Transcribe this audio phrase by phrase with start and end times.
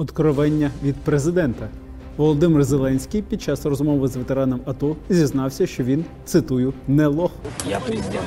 [0.00, 1.68] Откровення від президента.
[2.16, 7.30] Володимир Зеленський під час розмови з ветераном АТО зізнався, що він цитую не лох.
[7.70, 8.26] Я президент.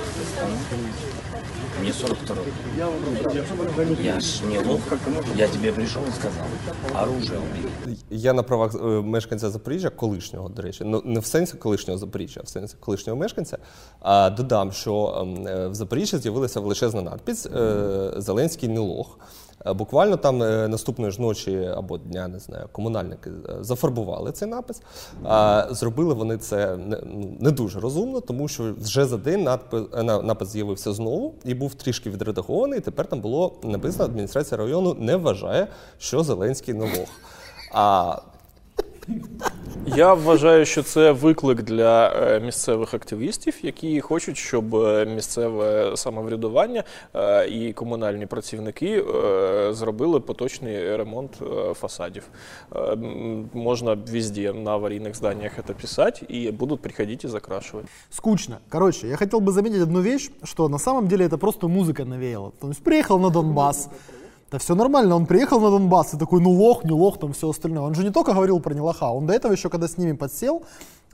[1.82, 2.36] Мне 42
[4.04, 4.80] Я ж не лох.
[5.36, 6.46] Я тебе пришел и сказал,
[7.04, 7.98] оружие убери.
[8.10, 12.40] Я на правах е, мешканця Запоріжжя, колишнього, до речі, ну не в сенсі колишнього Запоріжжя,
[12.40, 13.58] а в сенсі колишнього мешканця.
[14.00, 19.20] А додам, що ем, е, в Запоріжжі з'явилася величезна надпись е, Зеленський не лох.
[19.66, 24.48] Е, Буквально там е, наступної ж ночі або дня, не знаю, комунальники е, зафарбували цей
[24.48, 24.82] напис.
[25.70, 26.78] Зробили вони це
[27.40, 31.74] не, дуже розумно, тому що вже за день надпис, е, напис з'явився знову і був
[31.74, 32.80] трішки відредагований.
[32.80, 37.10] Тепер там було написано: адміністрація району не вважає, що Зеленський не лох.
[37.74, 38.18] А
[39.97, 46.85] Я вважаю, що це виклик для е, місцевих активістів, які хочуть, щоб е, місцеве самоврядування
[47.15, 52.23] е, і комунальні працівники е, зробили поточний ремонт е, фасадів.
[52.75, 57.87] Е, м, Можна везде на аварийных зданиях это писать, и будут приходить и закрашивать.
[58.11, 58.57] Скучно.
[58.69, 62.53] Короче, я хотел бы заметить одну вещь, что на самом деле это просто музыка навеяла.
[62.61, 63.89] То есть приехал на Донбасс,
[64.54, 67.50] да все нормально, он приехал на Донбасс и такой, ну лох, не лох, там все
[67.50, 67.82] остальное.
[67.82, 70.16] Он же не только говорил про не лоха, он до этого еще, когда с ними
[70.16, 70.64] подсел,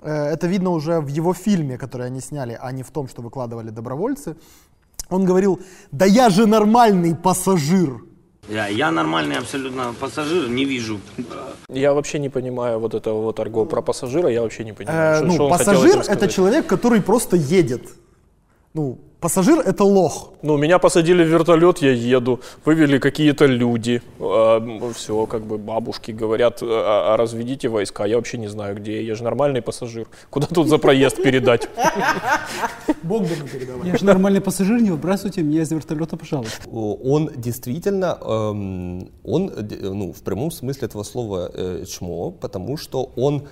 [0.02, 3.22] э, это видно уже в его фильме, который они сняли, а не в том, что
[3.22, 4.36] выкладывали добровольцы,
[5.10, 5.60] он говорил,
[5.92, 8.04] да я же нормальный пассажир.
[8.50, 11.00] Я, я нормальный абсолютно пассажир, не вижу.
[11.70, 15.16] Я вообще не понимаю вот этого вот арго про пассажира, я вообще не понимаю, Э,
[15.16, 17.84] что, ну, что он хотел пассажир этим это человек, который просто едет.
[18.76, 20.34] Ну, пассажир это лох.
[20.44, 24.02] Ну, меня посадили в вертолет, я еду, вывели какие-то люди,
[24.94, 29.16] все, как бы бабушки говорят, а, а разведите войска, я вообще не знаю, где, я
[29.16, 31.68] же нормальный пассажир, куда тут за проезд передать?
[33.02, 33.88] Богдану передавай.
[33.88, 36.70] Я ж нормальний пасажир, не выбрасывайте меня из вертолета, пожалуйста.
[36.70, 43.48] Он действительно, эм, он, ну, в прямом смысле этого слова э, чмо, потому что он,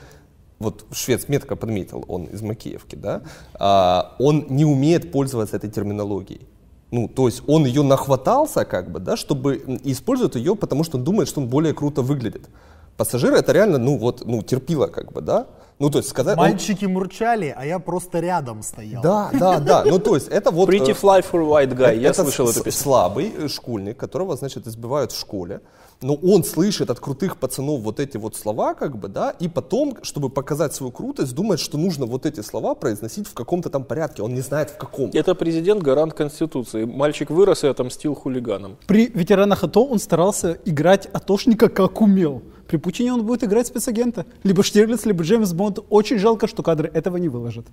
[0.59, 3.22] вот швец метко подметил, он из Макеевки, да,
[3.53, 6.48] а, он не умеет пользоваться этой терминологией.
[6.89, 11.04] Ну, то есть он ее нахватался, как бы, да, чтобы использует ее, потому что он
[11.04, 12.49] думает, что он более круто выглядит.
[12.95, 15.48] Пассажир это реально, ну, вот, ну, терпило, как бы, да.
[15.80, 16.37] Ну, то есть сказать...
[16.37, 19.04] он- Мальчики мурчали, а я просто рядом стоял.
[19.04, 19.83] Да, да, да.
[19.86, 20.70] Ну, то есть это вот...
[20.70, 22.81] Pretty э, fly for white guy, я слышал эту песню.
[22.81, 25.61] слабый э, школьник, которого, значит, избивают в школе.
[26.02, 29.97] Но он слышит от крутых пацанов вот эти вот слова, как бы, да, и потом,
[30.03, 34.21] чтобы показать свою крутость, думает, что нужно вот эти слова произносить в каком-то там порядке.
[34.21, 35.09] Он не знает в каком.
[35.13, 36.86] Это президент гарант Конституции.
[36.86, 38.77] Мальчик вырос и отомстил хулиганам.
[38.86, 42.43] При ветеранах АТО он старался играть атошника как умел.
[42.67, 44.25] При Путине он будет играть спецагента.
[44.43, 45.80] Либо Штирлиц, либо Джеймс Бонд.
[45.89, 47.65] Очень жалко, что кадры этого не выложат.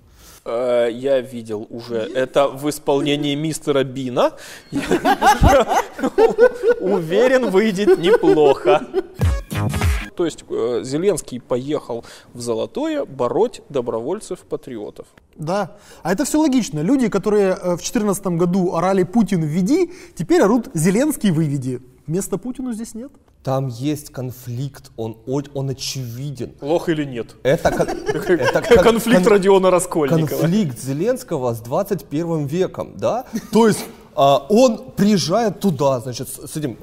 [0.45, 4.33] Э, Я видел уже это в исполнении мистера Бина.
[6.85, 8.83] Уверен, выйдет неплохо.
[10.17, 15.07] То есть э, Зеленский поехал в Золотое бороть добровольцев-патриотов.
[15.37, 15.77] Да.
[16.03, 16.81] А это все логично.
[16.81, 21.81] Люди, которые э, в 2014 году орали «Путин, введи», теперь орут «Зеленский, выведи».
[22.07, 23.11] Места Путину здесь нет.
[23.43, 26.53] Там есть конфликт, он, он очевиден.
[26.61, 27.37] Лох или нет?
[27.43, 27.69] Это,
[28.09, 30.27] это кон- Конфликт кон- Родиона Раскольникова.
[30.41, 33.25] конфликт Зеленского с 21 веком, да?
[33.53, 33.85] То есть
[34.17, 36.77] он приезжает туда, значит, с, этим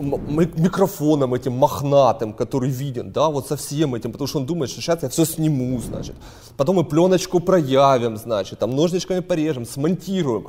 [0.58, 4.82] микрофоном этим мохнатым, который виден, да, вот со всем этим, потому что он думает, что
[4.82, 6.16] сейчас я все сниму, значит.
[6.58, 10.48] Потом мы пленочку проявим, значит, там ножничками порежем, смонтируем.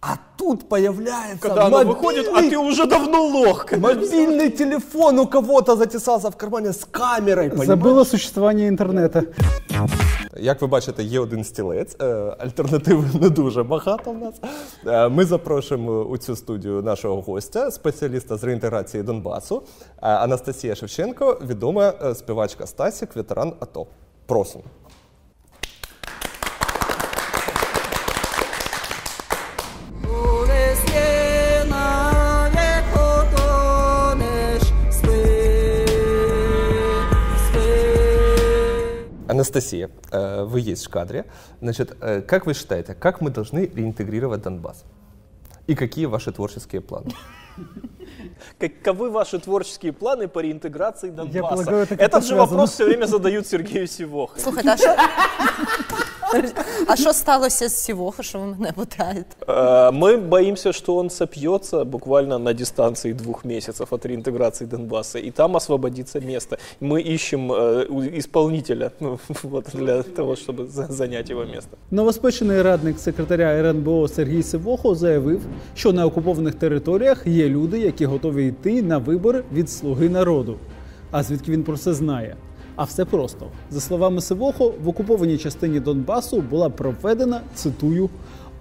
[0.00, 3.72] А тут появляется Когда она мобильный, выходит, а ты уже давно лох.
[3.72, 7.68] мобильный телефон у кого-то затесался в кармане з камерой, понимаешь?
[7.68, 9.22] Забыла существование интернета.
[10.40, 12.04] Як ви бачите, є один стілець, е,
[12.38, 14.34] альтернативи не дуже багато в нас.
[14.86, 19.62] Е, Ми запрошуємо у цю студію нашого гостя, спеціаліста з реінтеграції Донбасу,
[20.02, 23.86] е, Анастасія Шевченко, відома е, співачка Стасік, ветеран АТО.
[24.26, 24.64] Просимо.
[39.41, 41.25] Анастасия, э, вы есть в кадре.
[41.61, 44.83] Значит, э, как вы считаете, как мы должны реинтегрировать Донбасс?
[45.65, 47.11] И какие ваши творческие планы?
[48.59, 51.41] Каковы ваши творческие планы по реинтеграции Донбасса?
[51.55, 52.49] полагаю, это как-то Этот же связано.
[52.51, 54.39] вопрос все время задают Сергею Сивохе.
[54.39, 54.95] Слухайте, а що,
[56.86, 59.26] а що сталося з Сівоха, що ви мене питаєте?
[59.46, 65.30] Э, Мы боимся, что он сопьется буквально на дистанции двух месяцев от реинтеграции Донбасса, и
[65.30, 66.58] там освободится место.
[66.80, 71.76] Мы ищем э, у- исполнителя ну, вот, для того, чтобы за- занять его место.
[71.90, 75.40] Новоспечений радник секретаря РНБО Сергій Сивохо заявив,
[75.74, 80.56] що на окупованих територіях є люди, які готові йти на вибори від слуги народу.
[81.10, 82.36] А звідки він про це знає?
[82.80, 83.46] А все просто.
[83.70, 88.10] За словами Сивохо, в окупованій частині Донбасу була проведена, цитую,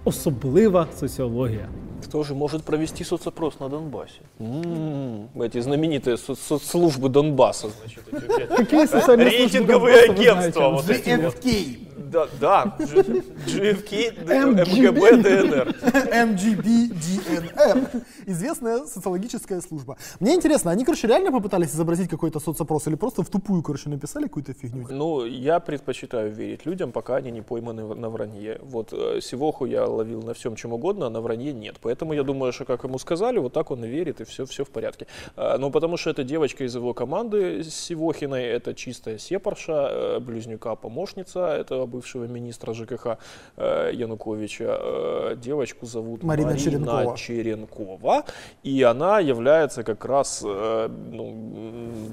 [0.05, 1.69] особлива соціологія.
[2.03, 4.19] Кто же может провести соцопрос на Донбассе?
[4.41, 8.03] М, Эти знаменитые со- соцслужбы Донбасса, значит.
[8.13, 10.81] эти, Какие социальные службы Рейтинговые Донбасса вы агентства.
[10.83, 11.17] знаете?
[11.17, 11.45] Вот эти вот.
[11.45, 11.77] GFK,
[12.10, 12.76] Да, да.
[12.78, 15.68] GFK, МГБ, ДНР.
[16.10, 19.96] MGB-DNR, известная социологическая служба.
[20.18, 24.24] Мне интересно, они, короче, реально попытались изобразить какой-то соцопрос или просто в тупую, короче, написали
[24.24, 24.86] какую-то фигню?
[24.90, 28.58] Ну, я предпочитаю верить людям, пока они не пойманы на вранье.
[28.62, 31.76] Вот э, Сивоху я ловил на всем чем угодно, а на вранье нет.
[31.80, 34.64] Поэтому я думаю, что как ему сказали, вот так он и верит, и все, все
[34.64, 35.06] в порядке.
[35.36, 40.74] А, Ну, потому что эта девочка из его команды Сивохиной, это чистая сепарша, э, близнюка
[40.74, 43.18] помощница этого бывшего министра ЖКХ
[43.56, 44.78] э, Януковича.
[44.80, 47.16] Э, Девочку зовут Марина Марина Черенкова.
[47.16, 48.24] Черенкова,
[48.62, 52.10] и она является как раз э, ну,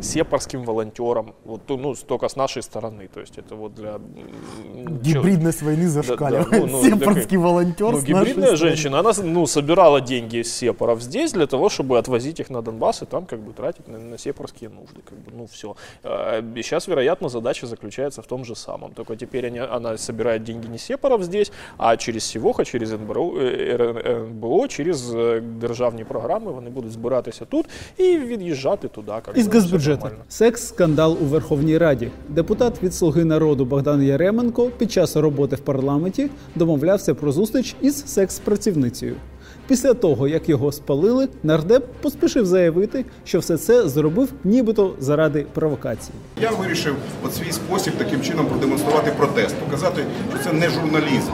[0.00, 4.00] сепарским волонтером, вот, ну, только с нашей стороны, то есть это вот для...
[5.02, 6.50] Гибридность войны зашкаливает.
[6.50, 11.00] да, ну, ну, Сепарский такой- волонтер ну, гибридная женщина, она ну, собирала деньги с сепаров
[11.00, 14.18] здесь для того, чтобы отвозить их на Донбасс и там как бы тратить на, на
[14.18, 15.00] сепарские нужды.
[15.08, 15.76] Как бы, ну все.
[16.02, 18.92] Сейчас, вероятно, задача заключается в том же самом.
[18.92, 23.94] Только теперь они, она собирает деньги не сепаров здесь, а через Сівоха, через НБРО, е,
[24.30, 27.66] НБО, через е, державні програми вони будуть збиратися тут
[27.96, 29.12] і від'їжджати туди.
[29.34, 30.10] Із газбюджету.
[30.28, 32.10] Секс-скандал у Верховній Раді.
[32.28, 38.06] Депутат від Слуги народу Богдан Яременко під час роботи в парламенті домовлявся про зустріч із
[38.06, 39.14] секс-працівницею.
[39.67, 46.13] Після того, як його спалили, нардеп поспішив заявити, що все це зробив нібито заради провокації.
[46.41, 46.95] Я вирішив
[47.25, 51.31] от свій спосіб таким чином продемонструвати протест, показати, що це не журналізм.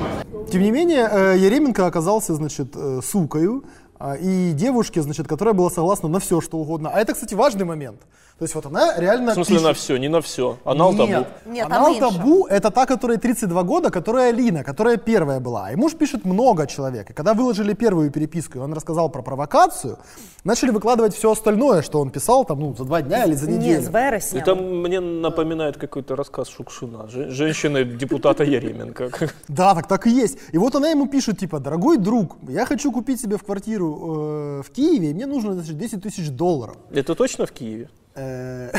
[0.51, 3.63] Тем не менее, э, Еременко оказался, значит, э, сукою,
[3.99, 6.89] а, и девушке, значит, которая была согласна на все, что угодно.
[6.93, 7.99] А это, кстати, важный момент.
[8.38, 9.68] То есть вот она реально В смысле пишет.
[9.68, 11.06] на все, не на все, а на алтабу.
[11.12, 12.04] Нет, Нет, она там меньше.
[12.04, 15.70] Алтабу это та, которая 32 года, которая Лина, которая первая была.
[15.72, 17.10] И муж пишет много человек.
[17.10, 19.98] И когда выложили первую переписку, и он рассказал про провокацию,
[20.44, 23.78] начали выкладывать все остальное, что он писал там, ну, за два дня или за неделю.
[23.78, 24.40] Ні, з вересня.
[24.40, 29.10] Это мне напоминает какой-то рассказ Шукшина, Же- женщины депутата Яременко.
[29.48, 30.38] Да, так так и есть.
[30.54, 34.62] И вот она ему пишет, типа, дорогой друг, я хочу купить себе в квартиру э,
[34.62, 36.74] в Киеве, и мне нужно, значит, 10 тысяч долларов.
[36.92, 37.88] Это точно в Киеве?
[38.16, 38.70] Э,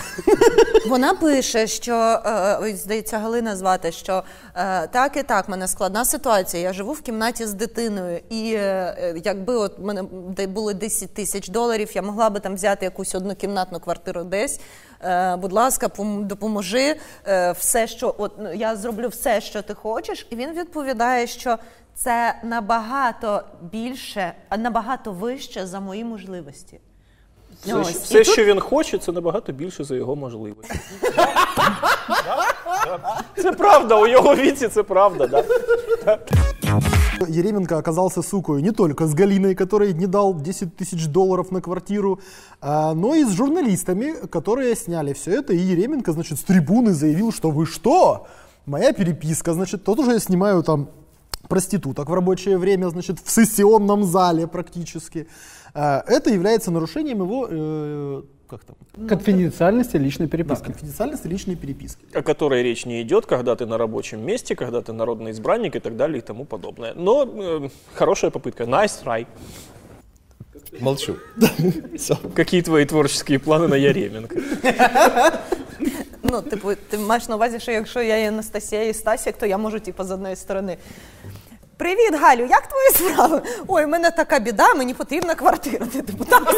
[0.89, 4.23] Вона пише, що е, здається, Галина звати, що
[4.55, 6.63] е, так і так, в мене складна ситуація.
[6.63, 8.59] Я живу в кімнаті з дитиною, і е,
[8.99, 13.15] е, якби от мене де були 10 тисяч доларів, я могла би там взяти якусь
[13.15, 14.59] однокімнатну квартиру десь.
[15.01, 15.89] Е, будь ласка,
[16.19, 16.95] допоможи
[17.27, 20.27] е, все, що от ну, я зроблю все, що ти хочеш.
[20.29, 21.57] І він відповідає, що
[21.95, 26.79] це набагато більше, а набагато вище за мої можливості.
[27.64, 27.88] Все, Ось.
[27.88, 30.75] що- І все тут- що він хоче, це набагато більше за його можливості.
[33.43, 35.44] Це правда, у його віці це правда, да.
[37.38, 42.19] Еременко оказался сукой не только с Галиной, которой не дал 10 тысяч долларов на квартиру,
[42.61, 45.52] а, но и с журналистами, которые сняли все это.
[45.52, 48.26] И Еременко, значит, с трибуны заявил, что вы что?
[48.67, 50.88] Моя переписка, значит, тут уже я снимаю там
[51.49, 55.26] проституток в рабочее время, значит, в сессионном зале практически.
[55.75, 58.76] А, Это является нарушением его, э, как там,
[59.08, 60.64] Конфіденціальності лічної да, переписки.
[60.64, 62.19] конфиденциальности личной переписки.
[62.19, 65.81] О которой речь не идет, когда ты на рабочем месте, когда ты народный избранник и
[65.81, 66.94] так далее и тому подобное.
[66.96, 68.65] Но э, хорошая попытка.
[68.65, 69.27] Nice try.
[70.81, 71.17] Молчу.
[71.96, 72.17] Все.
[72.34, 74.34] Какие твои творческие планы на Яременко?
[76.22, 79.58] Ну, типу, ти маєш на увазі, що якщо я є Анастасія і Стасік, то я
[79.58, 80.77] можу, типу, з одної сторони.
[81.77, 83.43] Привіт, Галю, як твої справи?
[83.67, 85.86] Ой, у мене така біда, мені потрібна квартира.
[85.86, 86.55] Ти типу, так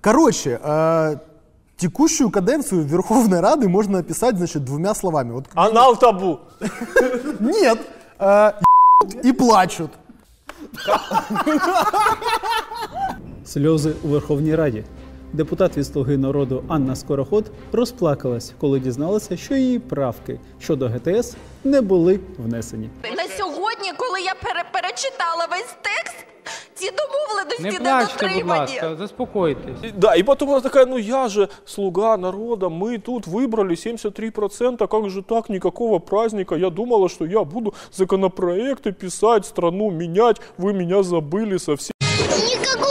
[0.00, 1.18] Короче, э,
[1.76, 5.32] текущую каденцию Верховной Рады можно описать, значит, двумя словами.
[5.32, 6.38] Вот Анал табу.
[7.40, 7.78] Нет.
[8.18, 8.52] э,
[9.24, 9.90] и плачут.
[13.46, 14.84] Сльози у Верховній Раді.
[15.32, 21.80] Депутат від Слуги народу Анна Скороход розплакалась, коли дізналася, що її правки щодо ГТС не
[21.80, 22.90] були внесені.
[23.16, 26.16] На сьогодні, коли я пере- перечитала весь текст,
[26.74, 28.60] ці домовленості Не не, плачте, будь дотримані.
[28.60, 29.92] ласка, заспокойтесь.
[29.96, 35.10] Да, и потом она такая, ну я же слуга народа, мы тут выбрали 73%, как
[35.10, 36.56] же так, никакого праздника.
[36.56, 41.92] Я думала, что я буду законопроекты писать, страну менять, вы меня забыли совсем.
[42.00, 42.87] Никакого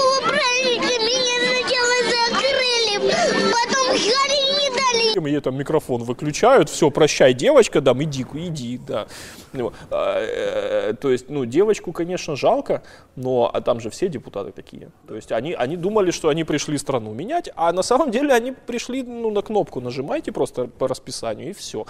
[5.27, 9.07] ей там микрофон выключают, все, прощай, девочка, да, иди, иди, да.
[9.53, 12.81] Ну, а, э, то есть, ну, девочку, конечно, жалко,
[13.15, 14.89] но а там же все депутаты такие.
[15.07, 18.51] То есть они, они думали, что они пришли страну менять, а на самом деле они
[18.51, 21.85] пришли ну, на кнопку нажимайте просто по расписанию и все.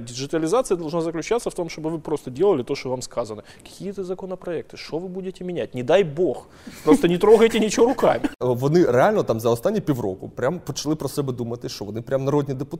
[0.00, 3.44] Диджитализация должна заключаться в том, чтобы вы просто делали то, что вам сказано.
[3.62, 5.74] Какие-то законопроекты, что вы будете менять?
[5.74, 6.46] Не дай бог.
[6.84, 8.20] Просто не трогайте ничего руками.
[8.40, 12.54] Вони реально там за останні півроку прям почали про себе думати, що вони прям народні
[12.54, 12.77] депутати.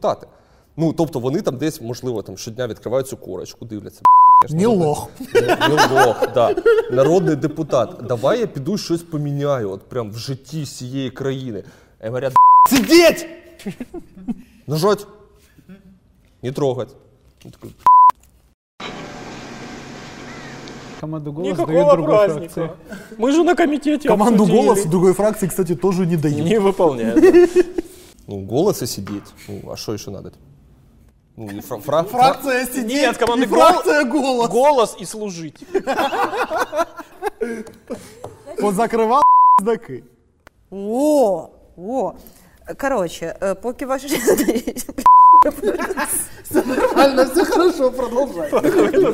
[0.76, 4.00] Ну, тобто вони там десь, можливо, там щодня відкривають цю корочку, дивляться.
[4.00, 4.04] «Б**,
[4.42, 5.08] я ж Не народний- лох.
[5.34, 6.54] Не, не лох, да.
[6.90, 8.00] Народний депутат.
[8.08, 11.64] Давай я піду щось поміняю, от прям в житті всієї країни.
[12.00, 12.36] А я говорять, «Б**,
[12.76, 13.26] сидіть!
[14.66, 15.06] Нажать.
[16.42, 16.88] Не трогать.
[17.44, 17.70] Я такой,
[21.00, 22.54] Команду голос дают Никакого другой праздника.
[22.54, 22.70] фракции.
[23.18, 24.66] Мы же на комитете Команду обсудили.
[24.66, 26.44] «Голос» другой фракции, кстати, тоже не дают.
[26.48, 27.66] не выполняет.
[28.28, 29.32] ну, голос и сидеть.
[29.48, 30.32] Ну, а что еще надо?
[31.36, 34.50] Ну, и фра- фра- фра- Фракция сидит Нет, команды и фракция «Голос».
[34.50, 35.64] Голос и служить.
[38.60, 39.22] Позакривав
[39.58, 40.04] пиздаки.
[40.70, 42.12] О, о.
[42.80, 44.08] Коротше, е, поки ваші
[46.54, 48.52] Нормально, все хорошо, продолжай.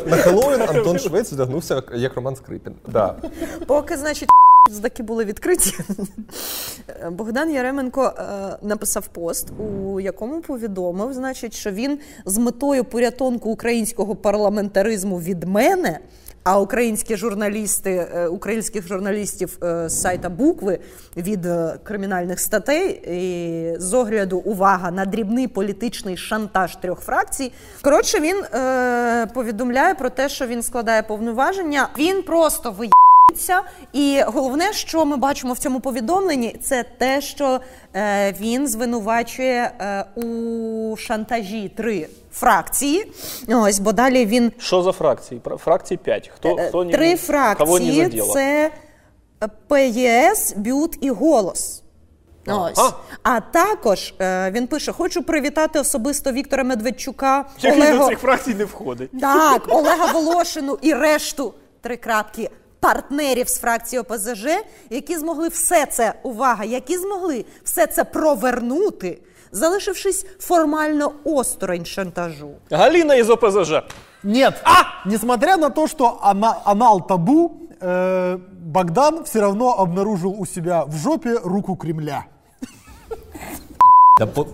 [0.06, 2.75] На Хеллоуін Антон Швець вдягнувся як- як Роман Скрипін.
[2.87, 3.16] Да.
[3.66, 4.28] Поки, значить,
[4.69, 5.74] Здаки були відкриті,
[7.12, 14.15] Богдан Яременко е, написав пост, у якому повідомив, значить, що він з метою порятунку українського
[14.15, 16.00] парламентаризму від мене.
[16.43, 20.79] А українські журналісти, е, українських журналістів е, з сайта букви
[21.17, 27.51] від е, кримінальних статей і з огляду увага на дрібний політичний шантаж трьох фракцій.
[27.81, 31.89] Коротше, він е, повідомляє про те, що він складає повноваження.
[31.98, 32.72] Він просто
[33.37, 33.61] ви.
[33.93, 37.59] І головне, що ми бачимо в цьому повідомленні, це те, що
[37.95, 43.11] е, він звинувачує е, у шантажі три фракції.
[43.47, 45.39] Ось, бо далі він Что за?
[45.39, 46.31] Про- Фракций 5.
[46.35, 48.33] Кто, Е, кто три Кого не фракції задело?
[48.33, 48.71] це
[49.67, 51.81] ПЄС, БЮТ і Голос.
[52.47, 52.79] Ось.
[52.79, 52.89] А.
[53.23, 58.65] А також е, він пише: хочу привітати особисто Віктора Медведчука, Який до цих фракцій не
[58.65, 59.19] входить.
[59.21, 62.49] так, Олега Волошину і решту три крапки
[62.85, 64.45] партнерів з фракції ОПЗЖ,
[64.89, 69.19] які змогли все це, увага, які змогли все це провернути,
[69.51, 72.49] залишившись формально осторонь шантажу.
[72.71, 73.71] Галина из ОПЗЖ.
[74.23, 74.53] Нет,
[75.05, 77.51] несмотря на то, что ана- анал табу,
[77.81, 82.25] э, Богдан все равно обнаружил у себя в жопе руку Кремля.
[84.19, 84.47] Да, по-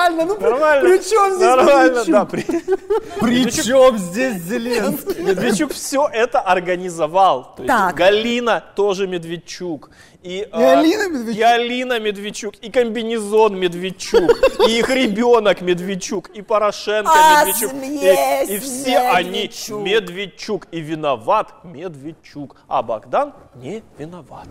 [0.00, 0.88] реально, ну при- Нормально.
[0.88, 2.12] при чем здесь Нормально, Медведчук?
[2.12, 2.24] да.
[2.24, 2.42] При...
[3.20, 5.22] При чем здесь Зеленский?
[5.22, 7.54] Медведчук все это организовал.
[7.56, 7.94] То есть Так.
[7.96, 9.90] Галина тоже Медведчук.
[10.22, 11.36] И, а, Алина Медведчук.
[11.38, 14.30] И Алина Медведчук, и комбинезон Медведчук,
[14.68, 17.70] и их ребенок Медведчук, и Порошенко А, Медведчук.
[17.70, 19.82] смесь, И, и все они Медведчук.
[19.84, 20.66] Медведчук.
[20.72, 22.56] И виноват Медведчук.
[22.66, 24.48] А Богдан не виноват.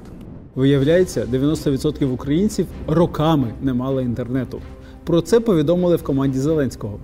[0.55, 4.61] Виявляється, 90% українців роками не мали інтернету.
[5.04, 6.98] Про це повідомили в команді Зеленського.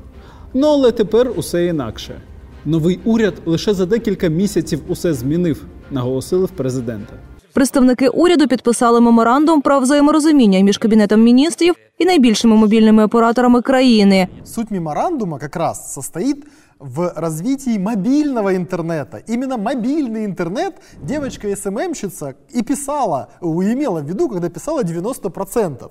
[0.54, 2.20] Ну але тепер усе інакше.
[2.64, 7.12] Новий уряд лише за декілька місяців усе змінив, наголосили в президента.
[7.52, 14.28] Представники уряду підписали меморандум про взаєморозуміння між кабінетом міністрів і найбільшими мобільними операторами країни.
[14.44, 16.44] Суть меморандума как раз состоит
[16.78, 19.18] в развитии мобильного интернета.
[19.28, 25.88] Именно мобильный интернет девочка СММщица и писала, у- имела в виду, когда писала 90%.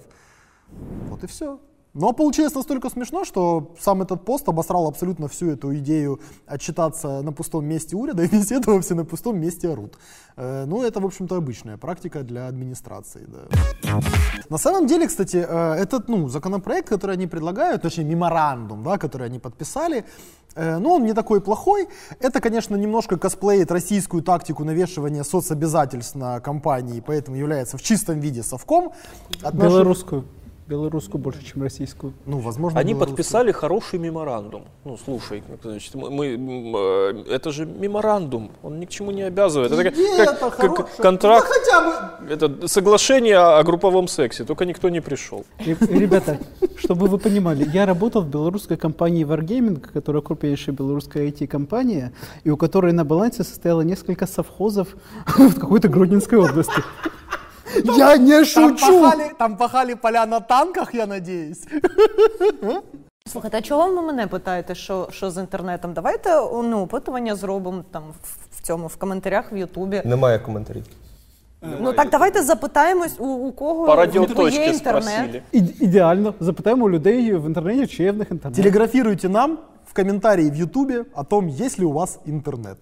[1.10, 1.58] Вот и все.
[1.96, 7.32] Но получилось настолько смешно, что сам этот пост обосрал абсолютно всю эту идею отчитаться на
[7.32, 9.98] пустом месте уряда, и везде этого все на пустом месте орут.
[10.36, 13.26] Э, ну, это, в общем-то, обычная практика для администрации.
[13.28, 14.02] Да.
[14.50, 19.28] На самом деле, кстати, э, этот ну, законопроект, который они предлагают, точнее, меморандум, да, который
[19.28, 20.04] они подписали,
[20.56, 21.88] э, ну, он не такой плохой.
[22.20, 28.44] Это, конечно, немножко косплеит российскую тактику навешивания соцобязательств на компании, поэтому является в чистом виде
[28.44, 28.92] совком.
[29.42, 30.26] От наших-
[30.68, 31.22] Белорусскую.
[31.22, 32.14] Больше, чем российскую.
[32.26, 34.64] Ну, возможно, Они подписали хороший меморандум.
[34.84, 36.26] Ну, слушай, значит, мы, мы,
[36.80, 39.72] э, это же меморандум, он ни к чему не обязывает.
[39.72, 40.98] Это как, как- как хорошая.
[40.98, 41.82] контракт, Ну, хотя
[42.26, 45.46] бы это соглашение о групповом сексе, только никто не пришел.
[45.60, 46.40] И, Ребята,
[46.78, 52.12] чтобы вы понимали, я работал в белорусской компании Wargaming, которая крупнейшая белорусская IT-компания,
[52.44, 54.88] и у которой на балансе состояло несколько совхозов
[55.28, 56.82] в какой-то Гродненской области.
[57.98, 59.12] Я не шучу!
[59.40, 61.68] там пахали поля на танках, я надеюсь.
[63.32, 65.94] Слухайте, а чого ви мене питаєте, що, що з інтернетом?
[65.94, 66.30] Давайте
[66.64, 68.04] ну, опитування зробимо там
[68.52, 70.02] в, цьому в коментарях в Ютубі.
[70.06, 70.84] Немає коментарів.
[71.82, 74.06] Ну так давайте запитаємось, у, у кого
[74.50, 75.42] є інтернет.
[75.52, 76.34] І- ідеально.
[76.40, 78.56] Запитаємо у людей в інтернеті, чи є в них інтернет.
[78.56, 82.78] Телеграфируйте нам в комментарии в Ютубе о том, есть ли у вас интернет.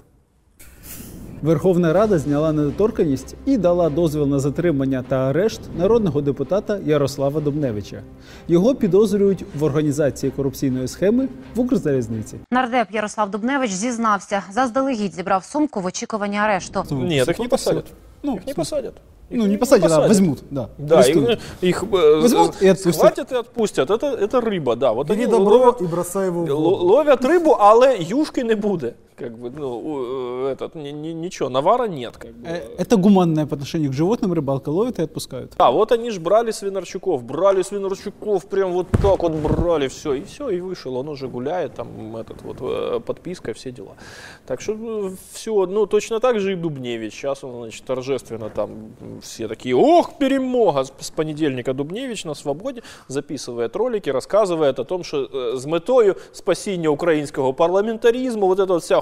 [1.42, 8.02] Верховна Рада зняла недоторканність і дала дозвіл на затримання та арешт народного депутата Ярослава Дубневича.
[8.48, 12.36] Його підозрюють в організації корупційної схеми в Укрзалізниці.
[12.50, 16.84] Нардеп Ярослав Дубневич зізнався, заздалегідь зібрав сумку в очікуванні арешту.
[16.90, 17.84] Нет, их не посадят.
[18.22, 18.92] Ну, Их не посадят.
[19.30, 20.68] Ну, не посадят, а возьмут, да.
[20.78, 21.30] Да, Арестуют.
[21.30, 22.94] их, их, э, Возьмут и отпустят.
[22.94, 23.90] схватят и отпустят.
[23.90, 24.92] Это, это рыба, да.
[24.92, 26.84] Вот Бери они добро ловят, и бросай его в л- воду.
[26.86, 28.94] ловят рыбу, але юшки не буде.
[29.15, 32.17] Как бы, ну, э, этот, ни- ни- ничего, навара нет.
[32.17, 32.47] Как бы.
[32.47, 35.53] Э, Это гуманное по отношению к животным, рыбалка ловит и отпускают.
[35.57, 40.23] А, вот они ж брали Свинарчуков, брали Свинарчуков, прям вот так вот брали, все, и
[40.23, 43.93] все, и вышел, он уже гуляет, там, этот вот, э, подписка, все дела.
[44.47, 48.69] Так что, все, ну, точно так же и Дубневич, сейчас он, значит, торжественно там,
[49.21, 55.57] все такие, ох, перемога, с, понедельника Дубневич на свободе записывает ролики, рассказывает о том, что
[55.57, 59.01] с метою спасения украинского парламентаризма, вот эта вот вся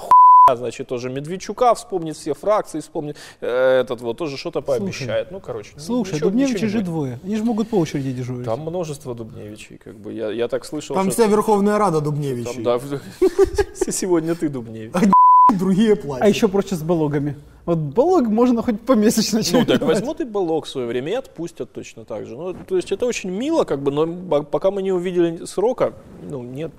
[0.50, 5.70] значит, тоже Медведчука вспомнит все фракции, вспомнит э, этот вот, тоже что-то пообещает, ну, короче.
[5.78, 6.84] Слушай, ничего- Дубневичи ничего же будет.
[6.86, 7.20] двое.
[7.22, 8.44] Они же могут по очереди дежурить.
[8.44, 10.12] Там множество Дубневичей, как бы.
[10.12, 12.64] Я, я так слышал, Там что вся Верховная Рада Дубневичей.
[12.64, 12.80] там, да,
[13.92, 14.92] сегодня ты Дубневич.
[15.58, 16.24] Другие платят.
[16.24, 17.36] А еще проще с балогами.
[17.64, 19.82] Вот балог можно хоть помесячно Ну так чередовать.
[19.98, 22.36] возьмут и балок в свое время и отпустят точно так же.
[22.36, 25.92] Ну, то есть это очень мило, как бы, но пока мы не увидели срока,
[26.28, 26.72] ну, нет.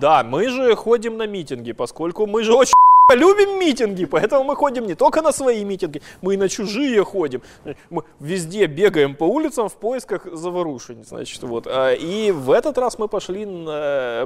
[0.00, 2.74] Да, мы же ходим на митинги, поскольку мы же очень
[3.14, 7.42] любим митинги, поэтому мы ходим не только на свои митинги, мы и на чужие ходим.
[7.90, 11.66] Мы везде бегаем по улицам в поисках заворушений, значит, вот.
[11.66, 13.44] А, И в этот раз мы пошли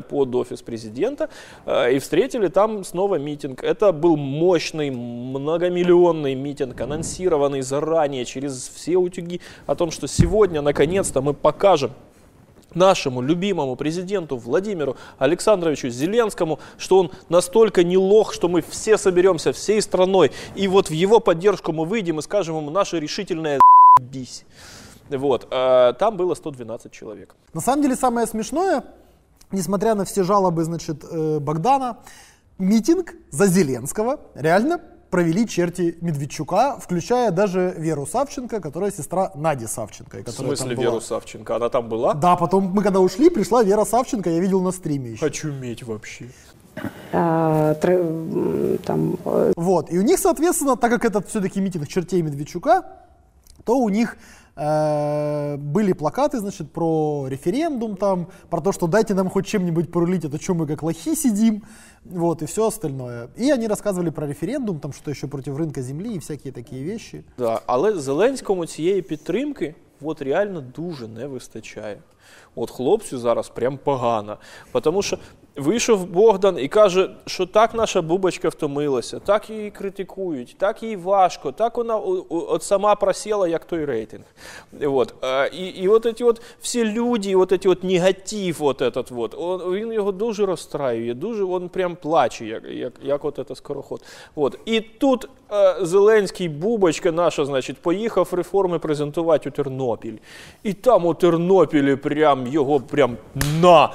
[0.08, 1.28] под офис президента
[1.66, 3.62] а, и встретили там снова митинг.
[3.64, 11.20] Это был мощный, многомиллионный митинг, анонсированный заранее через все утюги о том, что сегодня, наконец-то,
[11.20, 11.92] мы покажем
[12.74, 19.52] нашему любимому президенту Владимиру Александровичу Зеленскому, что он настолько не лох, что мы все соберемся
[19.52, 23.60] всей страной, и вот в его поддержку мы выйдем и скажем ему наше решительное
[24.00, 24.44] бись.
[25.10, 27.34] Вот, а, там было 112 человек.
[27.54, 28.84] На самом деле самое смешное,
[29.50, 31.98] несмотря на все жалобы, значит, э, Богдана,
[32.58, 40.18] митинг за Зеленского реально провели черти Медведчука, включая даже Веру Савченко, которая сестра Нади Савченко.
[40.18, 40.84] и В которая смысле там была.
[40.92, 41.56] Веру Савченко?
[41.56, 42.14] Она там была?
[42.14, 45.26] Да, потом мы когда ушли, пришла Вера Савченко, я видел на стриме еще.
[45.26, 46.28] Очуметь вообще.
[47.12, 52.22] а, тр- там, э, Вот, и у них, соответственно, так как это все-таки митинг чертей
[52.22, 52.84] Медведчука,
[53.64, 54.16] то у них
[54.57, 60.39] были плакаты, значит, про референдум там, про то, что дайте нам хоть чем-нибудь порулить, это
[60.39, 61.63] что мы как лохи сидим,
[62.05, 63.29] вот, и все остальное.
[63.35, 67.23] И они рассказывали про референдум, там, что еще против рынка земли и всякие такие вещи.
[67.37, 71.97] Да, але Зеленському цієї підтримки от реально дуже не вистачає.
[72.55, 74.37] От хлопцю зараз прям погано.
[74.81, 75.17] Тому що
[75.58, 81.52] вийшов Богдан і каже, що так наша бубочка втомилася, так її критикують, так їй важко,
[81.52, 81.96] так вона
[82.28, 84.24] от сама просіла, як той рейтинг.
[84.82, 85.14] От.
[85.24, 89.34] е, І, і от ці от всі люди, от ці от негатив, от этот вот,
[89.74, 94.02] він його дуже розстраює, дуже він прям плаче, як, як, як от це скороход.
[94.36, 94.58] От.
[94.64, 100.16] І тут е, Зеленський бубочка наша, значить, поїхав реформи презентувати у Тернопіль.
[100.62, 103.16] І там у Тернопілі прям його прям
[103.62, 103.90] на.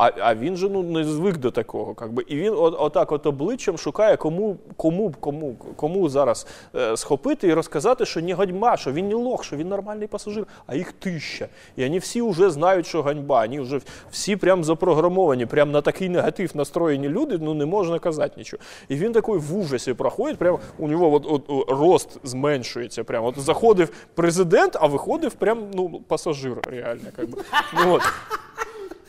[0.00, 2.24] А, а він же ну не звик до такого, якби.
[2.28, 7.54] І він от, отак от обличчям шукає, кому, кому, кому, кому зараз е, схопити і
[7.54, 11.48] розказати, що не ганьба, що він не лох, що він нормальний пасажир, а їх тисяча.
[11.76, 13.40] І вони всі вже знають, що ганьба.
[13.40, 18.34] Вони вже всі прям запрограмовані, прям на такий негатив настроєні люди, ну не можна казати
[18.36, 18.62] нічого.
[18.88, 23.04] І він такий в ужасі проходить, прям у нього от, от, о, рост зменшується.
[23.04, 27.08] Прям от заходив президент, а виходив прям ну, пасажир реально.
[27.16, 27.38] Как би.
[27.74, 28.02] Ну, от.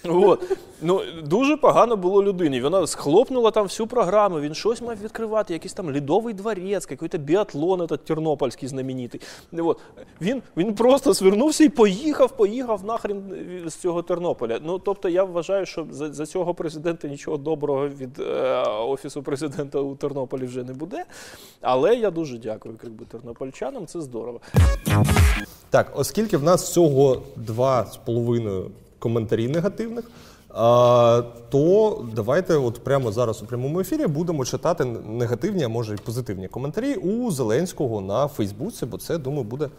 [0.05, 0.57] От.
[0.81, 2.61] Ну, дуже погано було людині.
[2.61, 7.81] Вона схлопнула там всю програму, він щось мав відкривати, якийсь там лідовий дворець, якийсь біатлон
[7.81, 9.21] этот тернопольський знаменитий.
[9.57, 9.79] От.
[10.21, 13.23] Він, він просто звернувся і поїхав, поїхав нахрен
[13.65, 14.59] з цього Тернополя.
[14.63, 19.79] Ну, тобто я вважаю, що за, за цього президента нічого доброго від е, Офісу президента
[19.79, 21.05] у Тернополі вже не буде.
[21.61, 24.41] Але я дуже дякую якби, тернопольчанам, це здорово.
[25.69, 30.11] Так, оскільки в нас всього два з половиною коментарі негативних,
[30.49, 35.97] а, то давайте от прямо зараз у прямому ефірі будемо читати негативні, а може й
[35.97, 39.69] позитивні коментарі у Зеленського на Фейсбуці, бо це, думаю, буде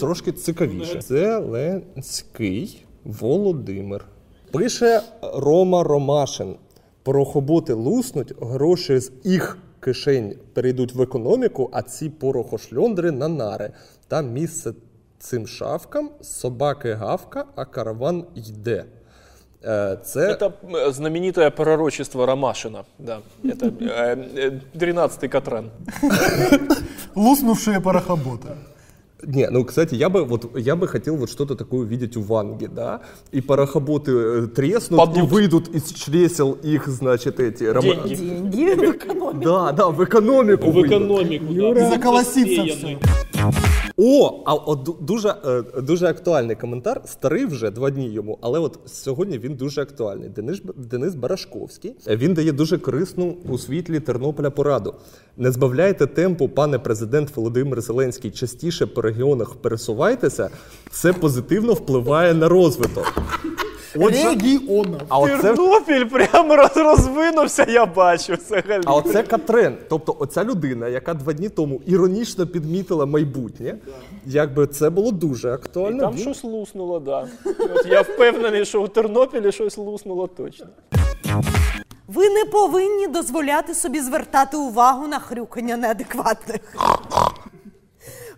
[0.00, 1.00] трошки цікавіше.
[1.00, 4.04] Зеленський Володимир.
[4.52, 5.02] Пише
[5.34, 6.56] Рома Ромашин:
[7.02, 13.70] порохоботи луснуть, гроші з їх кишень перейдуть в економіку, а ці порохошльондри на нари.
[14.08, 14.72] Там місце
[15.18, 18.84] цим шавкам, собаки гавка, а караван йде.
[20.04, 20.52] Це Это
[20.92, 22.84] знаменитое пророчество Ромашина.
[22.98, 23.18] Да.
[23.44, 25.70] Это э, э, 13-й Катран.
[27.14, 28.48] Луснувшие порохоботы.
[29.22, 32.66] Не, ну, кстати, я бы, вот, я бы хотел вот что-то такое увидеть у Ванги,
[32.66, 33.00] да,
[33.32, 35.16] и порохоботы э, треснут, Падут.
[35.16, 37.64] и выйдут из чресел их, значит, эти...
[37.64, 38.14] рома- Деньги.
[38.14, 39.40] Деньги в економіку.
[39.44, 40.92] Да, да, в экономику В выйдут.
[40.92, 41.74] економіку.
[41.74, 41.90] да.
[41.90, 42.98] Заколоситься Засеяний.
[43.32, 43.85] все.
[43.98, 47.02] О, а от дуже, е, дуже актуальний коментар.
[47.04, 50.28] Старий вже два дні йому, але от сьогодні він дуже актуальний.
[50.28, 51.94] Денис, Денис Барашковський.
[52.08, 54.94] Е, Він дає дуже корисну у світлі Тернополя пораду.
[55.36, 58.30] Не збавляйте темпу, пане президент Володимир Зеленський.
[58.30, 60.50] Частіше по регіонах пересувайтеся.
[60.90, 63.12] Це позитивно впливає на розвиток.
[64.00, 65.00] Отже, Регионов.
[65.08, 68.34] а оце Тернопіль прямо роз- розвинувся, я бачу.
[68.34, 68.82] Взагалі.
[68.86, 69.76] А оце Катрен.
[69.88, 73.74] Тобто, оця людина, яка два дні тому іронічно підмітила майбутнє,
[74.26, 76.00] якби це було дуже І актуально.
[76.00, 77.28] там Він- щось луснуло, да.
[77.74, 80.66] От я впевнений, що у Тернопілі щось луснуло точно.
[82.08, 86.60] Ви не повинні дозволяти собі звертати увагу на хрюкання неадекватних.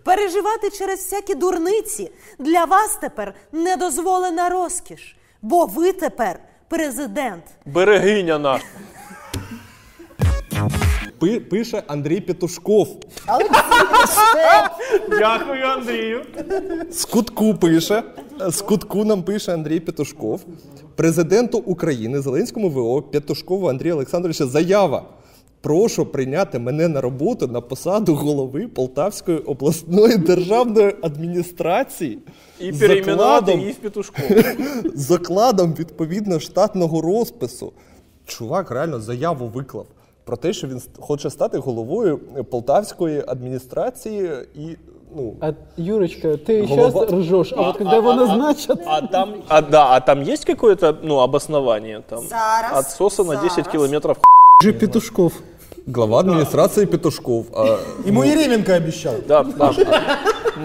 [0.04, 7.42] Переживати через всякі дурниці для вас тепер недозволена розкіш, бо ви тепер президент.
[7.66, 8.64] Берегиня наша.
[11.18, 12.88] Пи- пише Андрій Петушков.
[15.18, 16.24] Дякую, Андрію.
[16.90, 18.02] З кутку пише.
[18.48, 20.40] З кутку нам пише Андрій Петушков.
[20.96, 25.02] Президенту України Зеленському ВО Петушкову Андрію Олександровича заява.
[25.60, 32.18] Прошу прийняти мене на роботу на посаду голови Полтавської обласної державної адміністрації
[32.60, 34.16] І перейменувати її в петушку.
[34.94, 37.72] з закладом відповідно штатного розпису.
[38.26, 39.86] Чувак реально заяву виклав
[40.24, 42.18] про те, що він хоче стати головою
[42.50, 44.76] Полтавської адміністрації і
[45.16, 45.34] ну.
[45.40, 48.80] А, Юрочка, ты Голова- сейчас ржешь, а, вот когда его назначат...
[48.86, 52.02] А там, а, да, а там есть какое-то ну, обоснование?
[52.08, 53.68] Там, Зараз, Отсоса на 10 зараз.
[53.68, 54.16] километров.
[54.63, 55.33] Же Петушков.
[55.87, 57.45] Глава адміністрації Петушков.
[57.55, 59.13] А, Ему Еременко обещал.
[59.27, 59.73] Да, да.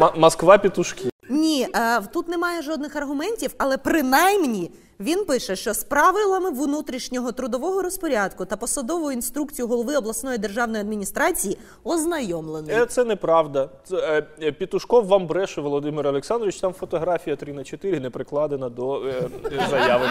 [0.00, 1.04] М- Москва петушки.
[1.33, 7.81] Ні, е, тут немає жодних аргументів, але принаймні він пише, що з правилами внутрішнього трудового
[7.81, 12.75] розпорядку та посадовою інструкцією голови обласної державної адміністрації ознайомлений.
[12.75, 13.69] Е, Це неправда.
[13.83, 16.59] Це, е, е, вам бреше, Володимир Олександрович.
[16.59, 20.05] Там фотографія 3 на 4 не прикладена до е, е, заяви.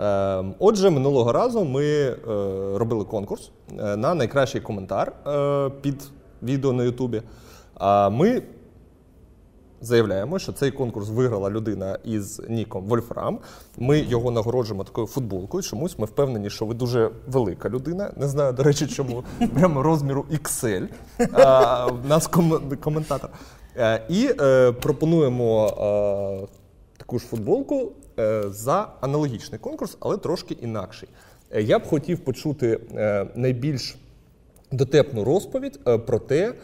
[0.00, 2.16] Е, Отже, минулого разу ми е,
[2.78, 3.50] робили конкурс
[3.96, 6.02] на найкращий коментар е, під
[6.42, 7.22] відео на Ютубі.
[7.74, 8.42] А ми
[9.80, 13.38] заявляємо, що цей конкурс виграла людина із ніком Вольфрам.
[13.78, 15.62] Ми його нагороджуємо такою футболкою.
[15.62, 18.12] Чомусь ми впевнені, що ви дуже велика людина.
[18.16, 20.88] Не знаю, до речі, чому прямо розміру XL.
[21.32, 23.30] А, в нас ком- коментатор.
[23.76, 26.46] Е, І е, пропонуємо е,
[26.96, 31.08] таку ж футболку е, за аналогічний конкурс, але трошки інакший.
[31.50, 33.96] Е, Я б хотів почути е, найбільш
[34.72, 36.54] дотепну розповідь е, про те,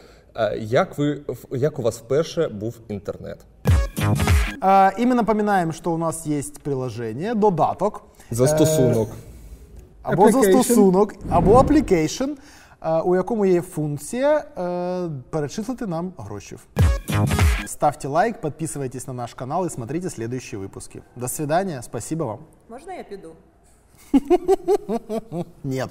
[0.59, 3.45] як, ви, в- як у вас вперше був інтернет.
[4.61, 8.03] А, и мы напоминаем, что у нас есть приложение, додаток.
[8.31, 9.09] Застосунок.
[10.03, 10.31] Або Application.
[10.31, 12.29] застосунок, або application,
[12.81, 16.57] е, у якому є функція е, перечислити нам гроші.
[17.65, 21.01] Ставьте лайк, подписывайтесь на наш канал и смотрите следующие выпуски.
[21.15, 22.39] До свидания, спасибо вам.
[22.69, 23.31] Можна я піду?
[25.63, 25.89] Нет.